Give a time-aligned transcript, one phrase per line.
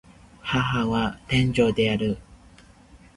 [0.41, 2.17] 母は天才である